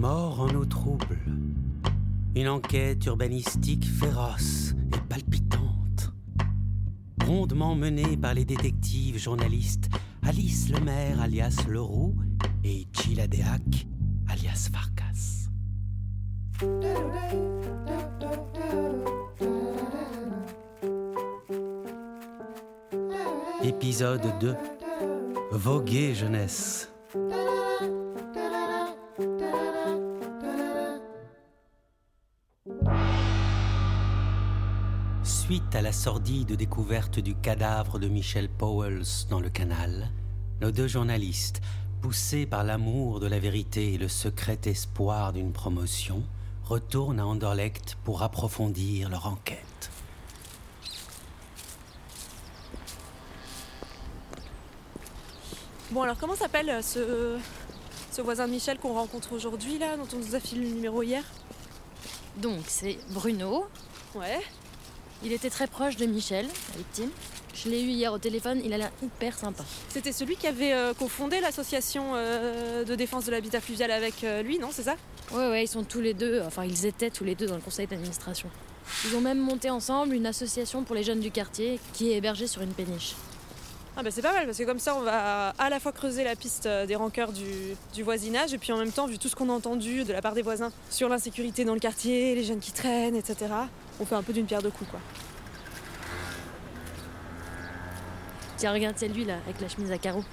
Mort 0.00 0.40
en 0.40 0.54
eau 0.54 0.64
trouble. 0.64 1.18
Une 2.34 2.48
enquête 2.48 3.04
urbanistique 3.04 3.84
féroce 3.84 4.74
et 4.94 5.00
palpitante. 5.10 6.14
Rondement 7.26 7.74
menée 7.74 8.16
par 8.16 8.32
les 8.32 8.46
détectives 8.46 9.18
journalistes 9.18 9.90
Alice 10.22 10.70
Lemaire 10.70 11.20
alias 11.20 11.66
Leroux 11.68 12.16
et 12.64 12.86
Chiladeac 12.94 13.86
alias 14.26 14.70
Farkas. 14.72 15.50
Épisode 23.62 24.32
2 24.40 24.56
Voguer 25.52 26.14
jeunesse. 26.14 26.89
Suite 35.50 35.74
à 35.74 35.82
la 35.82 35.90
sordide 35.90 36.52
découverte 36.52 37.18
du 37.18 37.34
cadavre 37.34 37.98
de 37.98 38.06
Michel 38.06 38.48
Powells 38.48 39.26
dans 39.28 39.40
le 39.40 39.50
canal, 39.50 40.12
nos 40.60 40.70
deux 40.70 40.86
journalistes, 40.86 41.60
poussés 42.00 42.46
par 42.46 42.62
l'amour 42.62 43.18
de 43.18 43.26
la 43.26 43.40
vérité 43.40 43.94
et 43.94 43.98
le 43.98 44.06
secret 44.06 44.60
espoir 44.66 45.32
d'une 45.32 45.52
promotion, 45.52 46.22
retournent 46.62 47.18
à 47.18 47.26
Anderlecht 47.26 47.96
pour 48.04 48.22
approfondir 48.22 49.08
leur 49.08 49.26
enquête. 49.26 49.90
Bon, 55.90 56.02
alors 56.02 56.16
comment 56.16 56.36
s'appelle 56.36 56.70
euh, 56.70 56.80
ce, 56.80 57.36
ce 58.12 58.22
voisin 58.22 58.46
de 58.46 58.52
Michel 58.52 58.78
qu'on 58.78 58.94
rencontre 58.94 59.32
aujourd'hui, 59.32 59.80
là, 59.80 59.96
dont 59.96 60.06
on 60.14 60.18
nous 60.18 60.36
a 60.36 60.38
filé 60.38 60.68
le 60.68 60.76
numéro 60.76 61.02
hier? 61.02 61.24
Donc, 62.36 62.60
c'est 62.68 63.00
Bruno. 63.10 63.66
Ouais. 64.14 64.38
Il 65.22 65.32
était 65.32 65.50
très 65.50 65.66
proche 65.66 65.96
de 65.96 66.06
Michel, 66.06 66.46
la 66.46 66.78
victime. 66.78 67.10
Je 67.54 67.68
l'ai 67.68 67.82
eu 67.82 67.88
hier 67.88 68.12
au 68.12 68.18
téléphone, 68.18 68.60
il 68.64 68.72
a 68.72 68.78
l'air 68.78 68.90
hyper 69.02 69.36
sympa. 69.36 69.64
C'était 69.88 70.12
celui 70.12 70.36
qui 70.36 70.46
avait 70.46 70.72
euh, 70.72 70.94
cofondé 70.94 71.40
l'association 71.40 72.12
euh, 72.14 72.84
de 72.84 72.94
défense 72.94 73.26
de 73.26 73.32
l'habitat 73.32 73.60
fluvial 73.60 73.90
avec 73.90 74.24
euh, 74.24 74.42
lui, 74.42 74.58
non 74.58 74.68
C'est 74.72 74.84
ça? 74.84 74.96
Ouais, 75.32 75.48
ouais, 75.50 75.64
ils 75.64 75.68
sont 75.68 75.84
tous 75.84 76.00
les 76.00 76.14
deux, 76.14 76.40
enfin, 76.46 76.64
ils 76.64 76.86
étaient 76.86 77.10
tous 77.10 77.24
les 77.24 77.34
deux 77.34 77.46
dans 77.46 77.56
le 77.56 77.60
conseil 77.60 77.86
d'administration. 77.86 78.48
Ils 79.04 79.14
ont 79.14 79.20
même 79.20 79.38
monté 79.38 79.68
ensemble 79.68 80.14
une 80.14 80.26
association 80.26 80.84
pour 80.84 80.94
les 80.94 81.02
jeunes 81.02 81.20
du 81.20 81.30
quartier 81.30 81.78
qui 81.92 82.10
est 82.10 82.16
hébergée 82.16 82.46
sur 82.46 82.62
une 82.62 82.72
péniche. 82.72 83.14
Ah 83.96 84.02
bah 84.02 84.10
c'est 84.10 84.22
pas 84.22 84.32
mal, 84.32 84.46
parce 84.46 84.56
que 84.56 84.64
comme 84.64 84.78
ça, 84.78 84.94
on 84.96 85.00
va 85.00 85.48
à 85.58 85.68
la 85.68 85.80
fois 85.80 85.92
creuser 85.92 86.24
la 86.24 86.36
piste 86.36 86.66
euh, 86.66 86.86
des 86.86 86.94
rancœurs 86.94 87.32
du, 87.32 87.76
du 87.92 88.02
voisinage, 88.02 88.54
et 88.54 88.58
puis 88.58 88.72
en 88.72 88.78
même 88.78 88.92
temps, 88.92 89.06
vu 89.06 89.18
tout 89.18 89.28
ce 89.28 89.34
qu'on 89.34 89.50
a 89.50 89.52
entendu 89.52 90.04
de 90.04 90.12
la 90.12 90.22
part 90.22 90.34
des 90.34 90.42
voisins 90.42 90.72
sur 90.88 91.08
l'insécurité 91.08 91.64
dans 91.64 91.74
le 91.74 91.80
quartier, 91.80 92.34
les 92.34 92.44
jeunes 92.44 92.60
qui 92.60 92.72
traînent, 92.72 93.16
etc., 93.16 93.52
on 93.98 94.06
fait 94.06 94.14
un 94.14 94.22
peu 94.22 94.32
d'une 94.32 94.46
pierre 94.46 94.62
deux 94.62 94.70
coups, 94.70 94.90
quoi. 94.90 95.00
Tiens, 98.56 98.72
regarde, 98.72 98.94
c'est 98.96 99.08
lui 99.08 99.24
là, 99.24 99.38
avec 99.44 99.60
la 99.60 99.68
chemise 99.68 99.90
à 99.90 99.98
carreaux. 99.98 100.24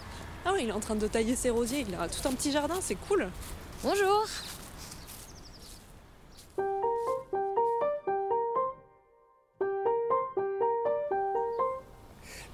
Ah 0.46 0.52
oui, 0.54 0.62
il 0.64 0.70
est 0.70 0.74
en 0.74 0.80
train 0.80 0.96
de 0.96 1.08
tailler 1.08 1.36
ses 1.36 1.50
rosiers, 1.50 1.86
il 1.88 1.96
a 1.96 2.08
tout 2.08 2.26
un 2.28 2.34
petit 2.34 2.52
jardin, 2.52 2.76
c'est 2.80 2.96
cool 3.08 3.30
Bonjour 3.84 4.26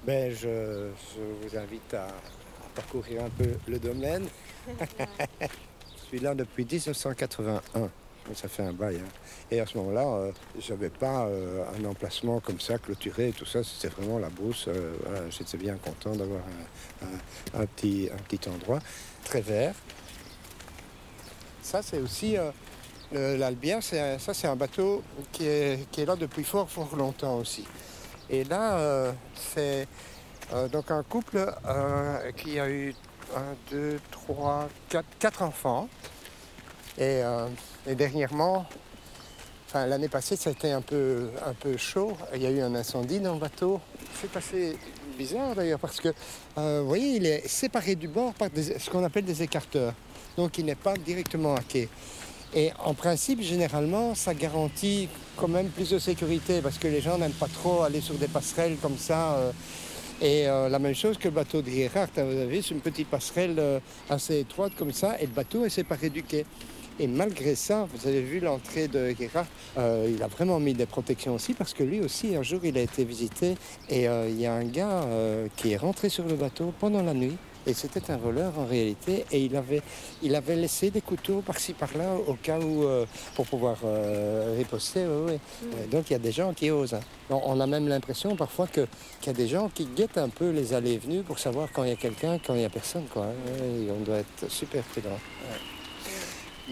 Ben, 0.06 0.30
je, 0.32 0.90
je 1.16 1.20
vous 1.48 1.56
invite 1.56 1.94
à, 1.94 2.04
à 2.06 2.10
parcourir 2.74 3.24
un 3.24 3.30
peu 3.30 3.50
le 3.66 3.78
domaine. 3.78 4.26
je 5.40 6.06
suis 6.08 6.18
là 6.18 6.34
depuis 6.34 6.64
1981. 6.64 7.60
Donc, 7.80 7.90
Ça 8.34 8.48
fait 8.48 8.62
un 8.64 8.72
bail. 8.72 8.96
hein. 8.96 9.08
Et 9.50 9.60
à 9.60 9.66
ce 9.66 9.78
moment-là, 9.78 10.06
euh, 10.06 10.32
je 10.60 10.72
n'avais 10.72 10.90
pas 10.90 11.26
euh, 11.26 11.64
un 11.78 11.84
emplacement 11.86 12.40
comme 12.40 12.60
ça, 12.60 12.76
clôturé 12.78 13.28
et 13.28 13.32
tout 13.32 13.46
ça. 13.46 13.62
C'était 13.64 13.88
vraiment 13.94 14.18
la 14.18 14.28
brousse. 14.28 14.66
euh, 14.68 14.94
voilà, 15.04 15.30
J'étais 15.30 15.56
bien 15.56 15.76
content 15.76 16.14
d'avoir 16.14 16.40
un, 17.02 17.06
un- 17.06 17.62
un 17.62 17.66
petit, 17.66 18.10
un 18.12 18.22
petit 18.22 18.48
endroit 18.48 18.80
très 19.24 19.40
vert. 19.40 19.74
Ça, 21.62 21.80
c'est 21.82 21.98
aussi 21.98 22.36
l'Albière. 23.10 23.82
Ça, 23.82 24.34
c'est 24.34 24.46
un 24.48 24.56
bateau 24.56 25.02
qui 25.32 25.46
est, 25.46 25.90
qui 25.90 26.02
est 26.02 26.06
là 26.06 26.14
depuis 26.16 26.44
fort, 26.44 26.68
fort 26.68 26.94
longtemps 26.94 27.38
aussi. 27.38 27.64
Et 28.30 28.44
là, 28.44 28.78
euh, 28.78 29.12
c'est 29.34 29.86
euh, 30.52 30.68
donc 30.68 30.90
un 30.90 31.02
couple 31.02 31.52
euh, 31.66 32.32
qui 32.32 32.58
a 32.58 32.68
eu 32.68 32.94
un, 33.36 33.54
deux, 33.70 34.00
trois, 34.10 34.68
quatre, 34.88 35.08
quatre 35.18 35.42
enfants. 35.42 35.88
Et, 36.96 37.22
dernièrement, 37.86 38.66
enfin, 39.66 39.86
l'année 39.86 40.08
passée, 40.08 40.36
ça 40.36 40.50
a 40.50 40.52
été 40.52 40.70
un 40.70 40.80
peu, 40.80 41.28
un 41.44 41.52
peu 41.54 41.76
chaud. 41.76 42.16
Il 42.34 42.42
y 42.42 42.46
a 42.46 42.50
eu 42.50 42.60
un 42.60 42.74
incendie 42.76 43.18
dans 43.18 43.34
le 43.34 43.40
bateau. 43.40 43.80
C'est 44.20 44.36
assez 44.36 44.78
bizarre 45.18 45.56
d'ailleurs 45.56 45.80
parce 45.80 46.00
que, 46.00 46.10
vous 46.54 46.86
voyez, 46.86 47.16
il 47.16 47.26
est 47.26 47.48
séparé 47.48 47.96
du 47.96 48.06
bord 48.06 48.32
par 48.34 48.48
ce 48.54 48.88
qu'on 48.90 49.02
appelle 49.02 49.24
des 49.24 49.42
écarteurs. 49.42 49.92
Donc 50.36 50.56
il 50.58 50.66
n'est 50.66 50.76
pas 50.76 50.94
directement 50.94 51.56
à 51.56 51.62
quai. 51.62 51.88
Et 52.56 52.70
en 52.84 52.94
principe, 52.94 53.42
généralement, 53.42 54.14
ça 54.14 54.32
garantit 54.32 55.08
quand 55.36 55.48
même 55.48 55.68
plus 55.68 55.90
de 55.90 55.98
sécurité 55.98 56.60
parce 56.62 56.78
que 56.78 56.86
les 56.86 57.00
gens 57.00 57.18
n'aiment 57.18 57.32
pas 57.32 57.48
trop 57.48 57.82
aller 57.82 58.00
sur 58.00 58.14
des 58.14 58.28
passerelles 58.28 58.76
comme 58.80 58.96
ça. 58.96 59.34
euh. 59.34 59.50
et 60.22 60.46
euh, 60.46 60.68
la 60.68 60.78
même 60.78 60.94
chose 60.94 61.18
que 61.18 61.24
le 61.24 61.34
bateau 61.34 61.62
de 61.62 61.68
Gerhardt, 61.68 62.12
vous 62.16 62.38
avez, 62.38 62.62
c'est 62.62 62.70
une 62.70 62.80
petite 62.80 63.08
passerelle 63.08 63.56
euh, 63.58 63.80
assez 64.08 64.38
étroite 64.38 64.72
comme 64.78 64.92
ça 64.92 65.20
et 65.20 65.26
le 65.26 65.32
bateau 65.32 65.64
est 65.64 65.70
séparé 65.70 66.10
du 66.10 66.22
quai. 66.22 66.46
Et 67.00 67.08
malgré 67.08 67.56
ça, 67.56 67.88
vous 67.92 68.06
avez 68.06 68.22
vu 68.22 68.38
l'entrée 68.38 68.86
de 68.86 69.12
Gerhardt, 69.18 69.48
il 69.76 70.22
a 70.22 70.28
vraiment 70.28 70.60
mis 70.60 70.74
des 70.74 70.86
protections 70.86 71.34
aussi 71.34 71.52
parce 71.52 71.74
que 71.74 71.82
lui 71.82 72.00
aussi, 72.00 72.36
un 72.36 72.44
jour, 72.44 72.60
il 72.62 72.78
a 72.78 72.82
été 72.82 73.04
visité 73.04 73.56
et 73.90 74.04
il 74.04 74.40
y 74.40 74.46
a 74.46 74.52
un 74.54 74.62
gars 74.62 75.04
qui 75.56 75.72
est 75.72 75.76
rentré 75.76 76.08
sur 76.08 76.24
le 76.24 76.36
bateau 76.36 76.72
pendant 76.78 77.02
la 77.02 77.12
nuit. 77.12 77.36
Et 77.66 77.72
c'était 77.74 78.10
un 78.10 78.16
voleur 78.18 78.58
en 78.58 78.66
réalité, 78.66 79.24
et 79.32 79.40
il 79.40 79.56
avait, 79.56 79.80
il 80.22 80.34
avait 80.34 80.56
laissé 80.56 80.90
des 80.90 81.00
couteaux 81.00 81.40
par-ci 81.40 81.72
par-là 81.72 82.14
au 82.26 82.34
cas 82.34 82.58
où, 82.58 82.84
euh, 82.84 83.06
pour 83.34 83.46
pouvoir 83.46 83.78
euh, 83.84 84.54
riposter. 84.58 85.06
oui, 85.06 85.32
oui. 85.32 85.70
Euh, 85.74 85.86
Donc 85.90 86.10
il 86.10 86.12
y 86.12 86.16
a 86.16 86.18
des 86.18 86.32
gens 86.32 86.52
qui 86.52 86.70
osent. 86.70 86.94
hein. 86.94 87.00
On, 87.30 87.58
a 87.60 87.66
même 87.66 87.88
l'impression 87.88 88.36
parfois 88.36 88.66
qu'il 88.66 88.86
y 89.26 89.30
a 89.30 89.32
des 89.32 89.48
gens 89.48 89.70
qui 89.74 89.86
guettent 89.86 90.18
un 90.18 90.28
peu 90.28 90.50
les 90.50 90.74
allées 90.74 90.92
et 90.92 90.98
venues 90.98 91.22
pour 91.22 91.38
savoir 91.38 91.68
quand 91.72 91.84
il 91.84 91.90
y 91.90 91.92
a 91.92 91.96
quelqu'un, 91.96 92.38
quand 92.38 92.52
il 92.54 92.58
n'y 92.60 92.64
a 92.66 92.70
personne. 92.70 93.04
Quoi. 93.12 93.24
hein. 93.24 93.92
On 93.98 94.02
doit 94.04 94.18
être 94.18 94.50
super 94.50 94.82
prudent. 94.82 95.08
Ouais. 95.10 95.58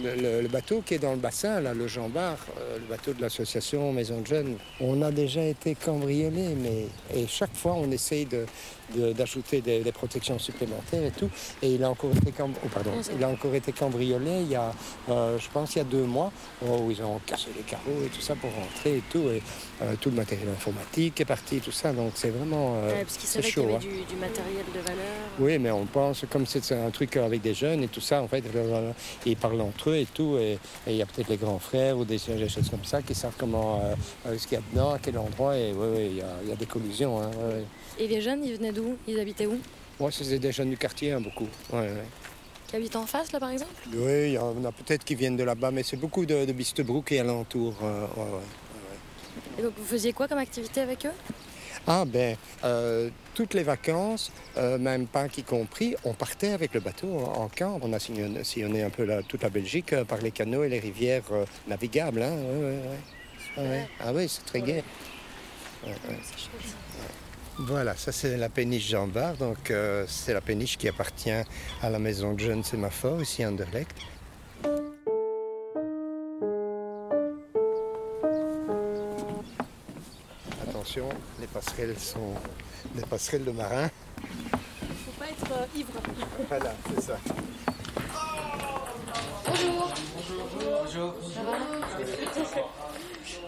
Le, 0.03 0.15
le- 0.23 0.41
le 0.41 0.49
bateau 0.49 0.83
qui 0.85 0.95
est 0.95 0.99
dans 0.99 1.11
le 1.13 1.19
bassin, 1.19 1.61
là, 1.61 1.75
le 1.75 1.87
Jean 1.87 2.09
Bar, 2.09 2.39
euh, 2.59 2.79
le 2.79 2.85
bateau 2.87 3.13
de 3.13 3.21
l'association 3.21 3.93
Maison 3.93 4.21
de 4.23 4.27
Jeunes, 4.27 4.57
on 4.81 5.03
a 5.03 5.11
déjà 5.11 5.43
été 5.45 5.75
cambriolé, 5.75 6.55
mais 6.57 6.87
et 7.15 7.27
chaque 7.27 7.55
fois 7.55 7.75
on 7.75 7.91
essaye 7.91 8.25
de- 8.25 8.47
de- 8.95 9.13
d'ajouter 9.13 9.61
des, 9.61 9.81
des 9.81 9.93
protections 9.93 10.39
supplémentaires 10.39 11.05
et 11.05 11.11
tout. 11.11 11.29
Et 11.63 11.75
il 11.75 11.83
a 11.85 11.91
encore 11.91 12.11
été, 12.17 12.33
cam- 12.33 12.53
oh, 12.65 12.69
pardon, 12.73 12.93
Non, 12.97 13.03
ça 13.03 13.13
il 13.17 13.23
a 13.25 13.29
encore 13.29 13.55
été 13.55 13.73
cambriolé 13.73 14.43
il 14.43 14.49
y 14.51 14.55
a, 14.57 14.73
euh, 15.09 15.39
je 15.39 15.49
pense, 15.53 15.75
il 15.75 15.79
y 15.79 15.81
a 15.81 15.85
deux 15.85 16.05
mois, 16.05 16.33
où 16.67 16.91
ils 16.91 17.03
ont 17.03 17.21
cassé 17.27 17.49
les 17.57 17.63
carreaux 17.63 18.03
et 18.05 18.09
tout 18.09 18.21
ça 18.21 18.35
pour 18.35 18.51
rentrer 18.53 18.99
et 18.99 19.03
tout. 19.11 19.29
Et 19.31 19.43
euh, 19.83 19.95
tout 20.01 20.11
le 20.11 20.17
matériel 20.17 20.49
informatique 20.49 21.21
est 21.21 21.25
parti, 21.25 21.59
tout 21.61 21.73
ça. 21.73 21.93
Donc 21.93 22.13
c'est 22.15 22.31
vraiment 22.31 22.75
euh, 22.77 22.93
Ouais, 22.93 23.05
parce 23.05 23.17
qu'il 23.17 23.43
chaud. 23.43 23.67
hein. 23.75 23.79
du, 23.79 23.89
du 23.89 24.17
matériel 24.21 24.65
de 24.75 24.81
valeur. 24.81 25.05
Oui, 25.41 25.59
mais 25.59 25.71
on 25.71 25.87
pense, 25.87 26.25
comme 26.31 26.47
c'est 26.47 26.73
un 26.73 26.91
truc 26.91 27.17
avec 27.17 27.41
des 27.41 27.55
jeunes 27.55 27.83
et 27.83 27.89
tout 27.89 28.01
ça, 28.01 28.23
en 28.23 28.29
fait, 28.29 28.45
euh, 28.55 28.93
ils 29.27 29.37
parlent 29.37 29.61
entre 29.61 29.91
eux 29.91 29.97
et 29.97 30.07
tout, 30.07 30.37
et 30.39 30.59
et 30.87 30.91
il 30.93 30.97
y 30.97 31.03
a 31.03 31.07
peut-être 31.07 31.29
les 31.29 31.37
grands 31.37 31.59
frères 31.59 31.97
ou 31.99 32.05
des, 32.05 32.19
des 32.19 32.49
choses 32.49 32.69
comme 32.71 32.85
ça 32.85 33.03
qui 33.03 33.15
savent 33.15 33.35
comment, 33.39 33.81
euh, 33.83 33.95
euh, 34.27 34.39
ce 34.39 34.47
qu'il 34.47 34.59
y 34.59 34.61
a 34.61 34.65
dedans, 34.73 34.91
à 34.93 34.99
quel 34.99 35.17
endroit, 35.19 35.57
et 35.57 35.73
oui, 35.73 36.09
il 36.11 36.17
y 36.17 36.21
a, 36.21 36.27
il 36.43 36.49
y 36.49 36.53
a 36.53 36.57
des 36.57 36.67
collusions. 36.67 37.21
Hein, 37.21 37.31
ouais. 37.49 37.65
Et 37.99 38.09
les 38.09 38.21
jeunes, 38.21 38.43
ils 38.45 38.55
venaient 38.57 38.73
d'où? 38.73 38.82
Ils 39.09 39.19
habitaient 39.21 39.47
où 39.47 39.59
Moi, 40.01 40.11
c'est 40.11 40.39
des 40.39 40.53
jeunes 40.53 40.71
du 40.71 40.77
quartier, 40.77 41.13
hein, 41.13 41.21
beaucoup. 41.21 41.49
Ouais, 41.73 41.81
ouais. 41.81 42.07
Qui 42.69 42.77
habitent 42.77 42.97
en 42.97 43.07
face, 43.07 43.31
là, 43.33 43.39
par 43.41 43.51
exemple 43.51 43.71
Oui, 43.95 44.29
il 44.29 44.33
y 44.33 44.39
en 44.39 44.65
a 44.65 44.73
peut-être 44.73 45.05
qui 45.05 45.15
viennent 45.15 45.37
de 45.37 45.45
là-bas, 45.45 45.71
mais 45.71 45.83
c'est 45.83 45.97
beaucoup 45.99 46.25
de, 46.25 46.45
de 46.47 46.53
Bistebrook 46.53 47.13
et 47.13 47.21
alentours. 47.21 47.77
euh. 47.83 48.07
Et 49.59 49.63
donc, 49.63 49.73
vous 49.77 49.85
faisiez 49.85 50.13
quoi 50.13 50.27
comme 50.29 50.39
activité 50.39 50.81
avec 50.81 51.05
eux 51.07 51.13
Ah 51.87 52.05
ben, 52.07 52.37
euh, 52.65 53.11
toutes 53.35 53.53
les 53.55 53.63
vacances, 53.63 54.33
euh, 54.57 54.79
même 54.79 55.07
Pâques 55.07 55.39
y 55.39 55.43
compris, 55.43 55.95
on 56.05 56.15
partait 56.15 56.53
avec 56.53 56.73
le 56.75 56.81
bateau 56.81 57.09
en, 57.19 57.43
en 57.45 57.49
camp. 57.49 57.79
On 57.83 57.93
a 57.93 57.99
sillonné, 57.99 58.43
sillonné 58.45 58.83
un 58.83 58.91
peu 58.91 59.05
la- 59.05 59.23
toute 59.23 59.43
la 59.43 59.51
Belgique 59.51 59.93
euh, 59.93 60.05
par 60.05 60.19
les 60.23 60.31
canaux 60.31 60.65
et 60.65 60.69
les 60.71 60.81
rivières 60.81 61.25
navigables. 61.69 62.23
Hein. 62.23 62.37
ouais, 62.37 62.81
ouais, 63.59 63.69
ouais. 63.69 63.89
Ah, 64.01 64.13
ouais. 64.13 64.23
Oui, 64.23 64.29
c'est 64.29 64.45
très 64.47 64.61
gai. 64.63 64.83
C'est 65.85 66.39
chouette. 66.39 66.77
Voilà, 67.59 67.95
ça 67.97 68.13
c'est 68.13 68.37
la 68.37 68.49
péniche 68.49 68.89
Jean 68.89 69.07
Bar. 69.07 69.37
Donc 69.37 69.71
euh, 69.71 70.05
c'est 70.09 70.33
la 70.33 70.41
péniche 70.41 70.79
qui 70.79 70.89
appartient 70.89 71.31
à 71.83 71.91
la 71.91 71.99
maison 71.99 72.33
de 72.33 72.41
jeunes 72.41 72.65
Sémaphore, 72.65 73.23
ici 73.23 73.43
à 73.45 73.49
Anderlecht. 73.49 73.95
Attention, 80.63 81.09
les 81.41 81.47
passerelles 81.47 81.99
sont 81.99 82.35
des 82.95 83.03
passerelles 83.03 83.45
de 83.45 83.53
marins. 83.53 83.91
Faut 85.05 85.13
pas 85.19 85.27
être 85.27 85.53
euh, 85.53 85.79
ivre. 85.79 85.93
Voilà, 86.49 86.75
c'est 86.95 87.03
ça. 87.03 87.19
Bonjour. 90.85 91.15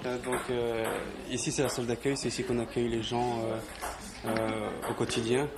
Euh, 0.06 0.18
donc 0.18 0.40
euh, 0.50 0.84
ici 1.30 1.50
c'est 1.50 1.62
la 1.62 1.68
salle 1.68 1.86
d'accueil, 1.86 2.16
c'est 2.16 2.28
ici 2.28 2.44
qu'on 2.44 2.58
accueille 2.58 2.88
les 2.88 3.02
gens 3.02 3.42
euh, 4.26 4.68
au 4.90 4.94
quotidien. 4.94 5.48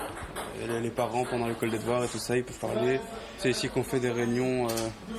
Les, 0.66 0.80
les 0.80 0.90
parents 0.90 1.24
pendant 1.24 1.46
l'école 1.46 1.70
des 1.70 1.78
devoirs 1.78 2.04
et 2.04 2.08
tout 2.08 2.18
ça, 2.18 2.36
ils 2.36 2.44
peuvent 2.44 2.58
parler. 2.58 2.98
C'est 3.38 3.50
ici 3.50 3.68
qu'on 3.68 3.82
fait 3.84 4.00
des 4.00 4.10
réunions 4.10 4.66
euh, 4.68 4.72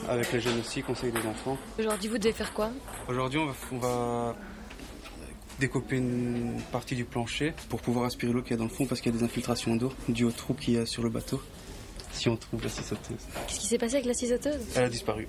avec 0.10 0.32
les 0.34 0.40
jeunes 0.42 0.60
aussi, 0.60 0.82
conseil 0.82 1.12
des 1.12 1.26
enfants. 1.28 1.58
Aujourd'hui, 1.80 2.10
vous 2.10 2.18
devez 2.18 2.34
faire 2.34 2.54
quoi? 2.54 2.72
Aujourd'hui, 3.08 3.40
on 3.40 3.46
va, 3.48 3.54
on 3.72 3.78
va 3.78 4.36
découper 5.60 5.98
une 5.98 6.60
partie 6.72 6.96
du 6.96 7.06
plancher 7.06 7.54
pour 7.70 7.82
pouvoir 7.82 8.06
aspirer 8.06 8.32
l'eau 8.34 8.42
qu'il 8.42 8.52
y 8.52 8.54
a 8.56 8.58
dans 8.58 8.64
le 8.64 8.70
fond 8.70 8.86
parce 8.86 9.02
qu'il 9.02 9.12
y 9.12 9.16
a 9.16 9.20
des 9.20 9.24
infiltrations 9.26 9.76
d'eau 9.76 9.92
dues 10.10 10.26
au 10.26 10.32
trou 10.32 10.54
qu'il 10.54 10.74
y 10.76 10.78
a 10.78 10.86
sur 10.86 11.04
le 11.04 11.10
bateau. 11.10 11.42
Si 12.12 12.30
on 12.30 12.36
trouve 12.36 12.64
la 12.64 12.70
scie 12.70 12.84
sauteuse. 12.84 13.18
Qu'est-ce 13.48 13.60
qui 13.60 13.68
s'est 13.68 13.78
passé 13.78 13.96
avec 13.96 14.06
la 14.08 14.14
scie 14.14 14.28
sauteuse 14.28 14.60
Elle 14.76 14.86
a 14.86 14.90
disparu. 14.90 15.28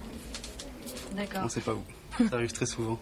D'accord. 1.15 1.41
On 1.43 1.45
ne 1.45 1.51
sait 1.51 1.61
pas 1.61 1.75
où. 1.75 1.83
Ça 2.29 2.37
arrive 2.37 2.53
très 2.53 2.67
souvent. 2.67 2.99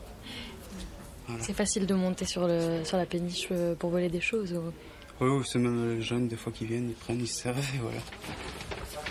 C'est 1.41 1.55
facile 1.55 1.87
de 1.87 1.95
monter 1.95 2.25
sur, 2.25 2.47
le, 2.47 2.85
sur 2.85 2.97
la 2.97 3.07
péniche 3.07 3.49
euh, 3.51 3.75
pour 3.75 3.91
voler 3.91 4.09
des 4.09 4.21
choses. 4.21 4.53
ou- 4.53 4.73
Oui, 5.21 5.29
oui, 5.31 5.45
c'est 5.51 5.59
même 5.59 5.97
les 5.97 6.03
jeunes, 6.03 6.29
des 6.29 6.37
fois, 6.37 6.53
qui 6.53 6.67
viennent, 6.67 6.91
ils 6.91 6.95
prennent, 6.95 7.21
ils 7.21 7.29
se 7.29 7.43
servent 7.43 7.59
et 7.59 7.79
voilà. 7.81 7.99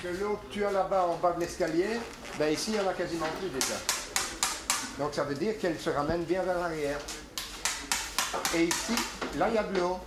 Que 0.04 0.08
l'eau 0.22 0.38
que 0.48 0.54
tu 0.54 0.64
as 0.64 0.72
là-bas 0.72 1.08
en 1.08 1.16
bas 1.18 1.32
de 1.34 1.40
l'escalier, 1.40 1.88
ben 2.38 2.54
ici, 2.54 2.72
il 2.72 2.80
n'y 2.80 2.86
en 2.86 2.90
a 2.90 2.94
quasiment 2.94 3.26
plus 3.40 3.50
déjà. 3.50 3.76
Donc 5.00 5.14
ça 5.16 5.24
veut 5.24 5.34
dire 5.34 5.58
qu'elle 5.58 5.80
se 5.80 5.90
ramène 5.90 6.24
bien 6.26 6.44
vers 6.44 6.60
l'arrière. 6.60 7.00
Et 8.56 8.66
ici, 8.66 8.94
là, 9.38 9.48
il 9.50 9.56
y 9.56 9.58
a 9.58 9.64
de 9.64 9.80
l'eau. 9.80 9.98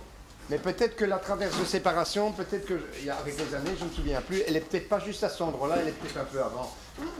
Mais 0.49 0.57
peut-être 0.57 0.95
que 0.95 1.05
la 1.05 1.17
traverse 1.17 1.59
de 1.59 1.65
séparation, 1.65 2.31
peut-être 2.31 2.65
que, 2.65 2.79
il 2.99 3.05
y 3.05 3.09
a- 3.09 3.17
avec 3.17 3.37
les 3.37 3.53
années, 3.53 3.71
je 3.77 3.83
ne 3.83 3.89
me 3.89 3.93
souviens 3.93 4.21
plus, 4.21 4.41
elle 4.47 4.55
est 4.55 4.61
peut-être 4.61 4.87
pas 4.89 4.99
juste 4.99 5.23
à 5.23 5.29
cet 5.29 5.41
endroit-là, 5.41 5.75
elle 5.81 5.89
est 5.89 5.91
peut-être 5.91 6.17
un 6.17 6.23
peu 6.25 6.39
avant. 6.41 6.73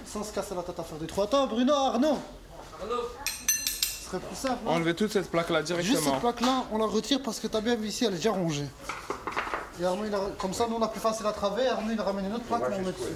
Sans 0.05 0.23
se 0.23 0.33
casser 0.33 0.55
la 0.55 0.63
tête 0.63 0.79
à 0.79 0.83
faire 0.83 0.97
des 0.97 1.05
trous. 1.05 1.21
Attends, 1.23 1.45
Bruno, 1.47 1.73
Arnaud 1.73 2.17
Ce 2.79 3.28
serait 4.09 4.19
plus 4.19 4.35
simple, 4.35 4.57
non 4.65 4.71
Enlever 4.71 4.93
toute 4.95 5.11
cette 5.11 5.29
plaque-là 5.29 5.59
Juste 5.59 5.73
directement. 5.73 6.11
cette 6.11 6.19
plaque-là, 6.21 6.63
on 6.71 6.77
la 6.77 6.85
retire 6.85 7.21
parce 7.23 7.39
que 7.39 7.47
t'as 7.47 7.61
bien 7.61 7.75
vu 7.75 7.87
ici, 7.87 8.05
elle 8.05 8.13
est 8.13 8.17
déjà 8.17 8.31
rongée. 8.31 8.65
Et 9.81 9.85
Arnaud, 9.85 10.05
il 10.05 10.13
a- 10.13 10.19
comme 10.37 10.53
ça, 10.53 10.67
nous, 10.69 10.75
on 10.75 10.81
a 10.81 10.87
plus 10.89 10.99
facile 10.99 11.25
à 11.25 11.31
travers. 11.31 11.73
Arnaud, 11.73 11.91
il 11.93 11.99
a 11.99 12.03
ramené 12.03 12.27
une 12.27 12.35
autre 12.35 12.43
plaque, 12.45 12.61
on 12.65 12.69
met 12.79 12.91
dessus. 12.91 13.15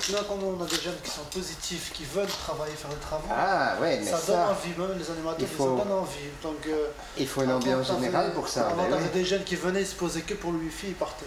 Sinon, 0.00 0.18
quand 0.28 0.34
on 0.42 0.62
a 0.62 0.66
des 0.66 0.76
jeunes 0.76 0.96
qui 1.02 1.10
sont 1.10 1.22
positifs, 1.32 1.92
qui 1.94 2.04
veulent 2.04 2.26
travailler, 2.26 2.74
faire 2.74 2.90
des 2.90 2.96
travaux, 2.96 3.28
Ah 3.30 3.76
ouais, 3.80 4.00
mais 4.00 4.06
ça, 4.10 4.18
ça, 4.18 4.32
donne 4.32 4.40
envie, 4.50 4.70
même 4.76 4.98
les 4.98 5.10
animateurs, 5.10 5.40
il 5.40 5.46
faut- 5.46 5.78
ça 5.78 5.84
donne 5.84 5.92
envie. 5.92 6.30
Donc, 6.42 6.56
euh, 6.66 6.88
il 7.16 7.28
faut 7.28 7.42
une 7.42 7.52
ambiance 7.52 7.86
générale 7.86 8.32
pour 8.34 8.48
ça. 8.48 8.66
Avant, 8.68 8.88
ben 8.88 8.98
oui. 9.00 9.08
des 9.14 9.24
jeunes 9.24 9.44
qui 9.44 9.54
venaient, 9.56 9.82
ils 9.82 9.86
se 9.86 9.94
posaient 9.94 10.22
que 10.22 10.34
pour 10.34 10.50
le 10.52 10.58
wifi, 10.58 10.88
ils 10.88 10.94
partaient. 10.94 11.24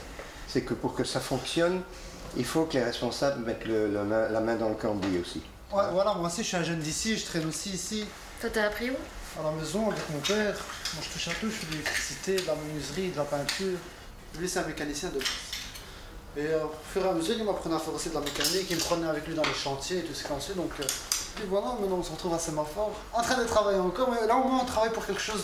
C'est 0.50 0.62
que 0.64 0.74
pour 0.74 0.94
que 0.96 1.06
ça 1.06 1.20
fonctionne, 1.22 1.82
il 2.38 2.46
faut 2.46 2.64
que 2.66 2.74
les 2.74 2.84
responsables 2.84 3.44
mettent 3.46 3.66
le- 3.66 3.88
le 3.88 4.04
main- 4.04 4.30
la 4.30 4.40
main 4.40 4.56
dans 4.56 4.70
le 4.70 4.76
cambouis 4.76 5.20
aussi. 5.20 5.42
Ouais, 5.74 5.84
voilà, 5.92 6.14
moi 6.14 6.28
aussi, 6.28 6.44
je 6.44 6.48
suis 6.48 6.58
un 6.58 6.64
jeune 6.64 6.80
d'ici, 6.80 7.18
je 7.18 7.26
traîne 7.26 7.46
aussi 7.48 7.72
ici. 7.72 8.06
Toi, 8.40 8.50
t'as 8.54 8.68
appris 8.68 8.90
où? 8.92 8.96
À 9.40 9.44
la 9.44 9.52
maison 9.52 9.90
avec 9.92 10.10
mon 10.12 10.20
père, 10.20 10.56
moi 10.94 11.04
je 11.04 11.10
touche 11.14 11.28
à 11.28 11.32
tout, 11.32 11.48
je 11.48 11.56
fais 11.56 11.66
de 11.68 11.72
l'électricité, 11.74 12.36
de 12.38 12.48
la 12.48 12.56
menuiserie, 12.56 13.10
de 13.12 13.18
la 13.18 13.24
peinture. 13.26 13.78
Lui 14.40 14.48
c'est 14.50 14.60
un 14.60 14.64
mécanicien 14.68 15.10
de 15.10 15.20
base. 15.20 15.28
Et 16.38 16.42
euh, 16.48 16.64
au 16.66 16.72
fur 16.92 17.06
et 17.06 17.10
à 17.10 17.14
mesure 17.14 17.36
il 17.38 17.44
m'apprenait 17.44 17.76
à 17.76 17.80
faire 17.80 17.94
aussi 17.94 18.10
de 18.10 18.16
la 18.16 18.22
mécanique, 18.22 18.66
il 18.70 18.76
me 18.78 18.82
prenait 18.82 19.08
avec 19.08 19.28
lui 19.28 19.36
dans 19.36 19.44
les 19.44 19.54
chantiers 19.54 20.00
et 20.00 20.02
tout 20.04 20.14
ce 20.14 20.28
qu'on 20.28 20.40
suit. 20.40 20.54
Donc 20.56 20.72
euh, 20.80 20.84
et 21.44 21.46
voilà, 21.48 21.68
maintenant 21.80 21.98
on 22.00 22.04
se 22.04 22.12
retrouve 22.12 22.34
à 22.34 22.40
Sémaphore, 22.40 22.94
en 23.14 23.22
train 23.22 23.36
de 23.38 23.44
travailler 23.44 23.80
encore, 23.80 24.10
mais 24.10 24.26
là 24.28 24.36
au 24.38 24.44
moins 24.48 24.62
on 24.64 24.66
travaille 24.66 24.92
pour 24.92 25.06
quelque 25.06 25.22
chose 25.22 25.44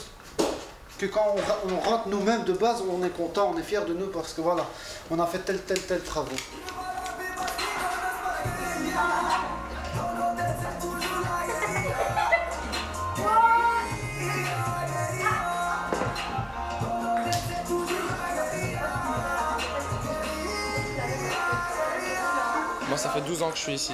que 0.97 1.05
quand 1.07 1.35
on, 1.67 1.73
on 1.73 1.79
rentre 1.79 2.07
nous-mêmes 2.07 2.43
de 2.45 2.53
base, 2.53 2.81
on 2.89 3.03
est 3.03 3.09
content, 3.15 3.51
on 3.53 3.57
est 3.59 3.63
fier 3.63 3.85
de 3.85 3.93
nous 3.93 4.07
parce 4.07 4.33
que 4.33 4.41
voilà, 4.41 4.65
on 5.11 5.19
a 5.19 5.27
fait 5.27 5.39
tel 5.39 5.59
tel 5.61 5.79
tel 5.81 6.01
travaux. 6.01 6.29
Ça 22.97 23.09
fait 23.09 23.21
12 23.21 23.41
ans 23.43 23.49
que 23.49 23.57
je 23.57 23.61
suis 23.61 23.73
ici. 23.73 23.93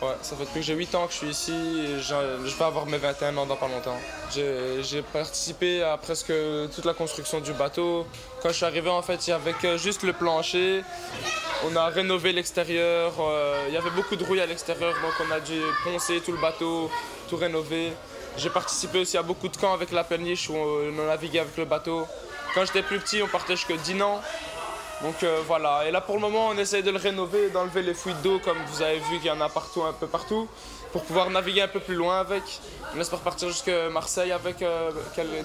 Ouais, 0.00 0.16
ça 0.22 0.34
fait 0.34 0.44
depuis 0.44 0.60
que 0.60 0.66
j'ai 0.66 0.74
8 0.74 0.94
ans 0.96 1.06
que 1.06 1.12
je 1.12 1.18
suis 1.18 1.28
ici 1.28 1.52
et 1.52 2.00
je 2.00 2.56
vais 2.58 2.64
avoir 2.64 2.86
mes 2.86 2.98
21 2.98 3.36
ans 3.36 3.46
dans 3.46 3.54
pas 3.56 3.68
longtemps. 3.68 3.96
J'ai 4.34 5.02
participé 5.12 5.82
à 5.82 5.96
presque 5.96 6.32
toute 6.74 6.84
la 6.84 6.94
construction 6.94 7.40
du 7.40 7.52
bateau. 7.52 8.06
Quand 8.42 8.48
je 8.48 8.54
suis 8.54 8.64
arrivé, 8.64 8.90
en 8.90 9.02
fait, 9.02 9.26
il 9.26 9.30
y 9.30 9.32
avait 9.32 9.54
juste 9.78 10.02
le 10.02 10.12
plancher. 10.12 10.82
On 11.64 11.76
a 11.76 11.86
rénové 11.86 12.32
l'extérieur. 12.32 13.12
euh, 13.20 13.66
il 13.68 13.74
y 13.74 13.76
avait 13.76 13.90
beaucoup 13.90 14.16
de 14.16 14.24
rouille 14.24 14.40
à 14.40 14.46
l'extérieur, 14.46 14.92
donc 14.94 15.12
on 15.24 15.30
a 15.30 15.38
dû 15.38 15.60
poncer 15.84 16.20
tout 16.20 16.32
le 16.32 16.40
bateau, 16.40 16.90
tout 17.28 17.36
rénover. 17.36 17.92
J'ai 18.36 18.50
participé 18.50 18.98
aussi 18.98 19.16
à 19.16 19.22
beaucoup 19.22 19.46
de 19.46 19.56
camps 19.56 19.72
avec 19.72 19.92
la 19.92 20.02
péniche 20.02 20.50
où 20.50 20.56
on, 20.56 20.88
on 20.98 21.06
naviguait 21.06 21.38
avec 21.38 21.56
le 21.56 21.64
bateau. 21.64 22.08
Quand 22.54 22.64
j'étais 22.64 22.82
plus 22.82 22.98
petit, 22.98 23.22
on 23.22 23.28
partait 23.28 23.54
jusqu'à 23.54 23.76
Dinan. 23.76 24.20
Donc 25.02 25.24
euh, 25.24 25.42
voilà, 25.48 25.86
et 25.86 25.90
là 25.90 26.00
pour 26.00 26.14
le 26.14 26.20
moment 26.20 26.48
on 26.48 26.56
essaye 26.56 26.84
de 26.84 26.90
le 26.92 26.98
rénover, 26.98 27.50
d'enlever 27.50 27.82
les 27.82 27.92
fuites 27.92 28.22
d'eau 28.22 28.38
comme 28.38 28.58
vous 28.68 28.82
avez 28.82 29.00
vu 29.00 29.18
qu'il 29.18 29.26
y 29.26 29.30
en 29.30 29.40
a 29.40 29.48
partout, 29.48 29.82
un 29.82 29.92
peu 29.92 30.06
partout, 30.06 30.46
pour 30.92 31.02
pouvoir 31.02 31.28
naviguer 31.28 31.62
un 31.62 31.68
peu 31.68 31.80
plus 31.80 31.96
loin 31.96 32.20
avec. 32.20 32.42
On 32.94 33.00
espère 33.00 33.18
partir 33.18 33.48
jusqu'à 33.48 33.88
Marseille 33.90 34.30
avec 34.30 34.62
euh, 34.62 34.92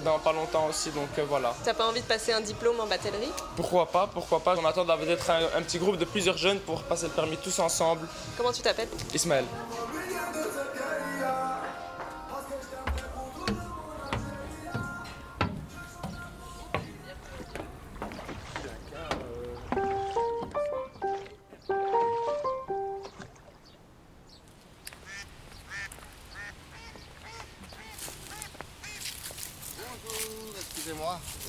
dans 0.05 0.19
pas 0.19 0.33
longtemps 0.33 0.67
aussi, 0.69 0.91
donc 0.91 1.09
euh, 1.17 1.25
voilà. 1.27 1.55
T'as 1.65 1.73
pas 1.73 1.87
envie 1.87 2.01
de 2.01 2.05
passer 2.05 2.33
un 2.33 2.41
diplôme 2.41 2.79
en 2.79 2.85
batellerie? 2.85 3.31
Pourquoi 3.55 3.87
pas, 3.87 4.05
pourquoi 4.05 4.41
pas, 4.41 4.55
on 4.61 4.65
attend 4.65 4.85
d'être 4.85 5.29
un, 5.31 5.39
un 5.57 5.61
petit 5.63 5.79
groupe 5.79 5.97
de 5.97 6.05
plusieurs 6.05 6.37
jeunes 6.37 6.59
pour 6.59 6.83
passer 6.83 7.07
le 7.07 7.13
permis 7.13 7.37
tous 7.37 7.57
ensemble. 7.57 8.07
Comment 8.37 8.51
tu 8.51 8.61
t'appelles? 8.61 8.89
Ismaël. 9.15 9.45